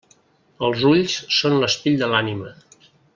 [0.67, 2.55] Els ulls són l'espill de l'ànima.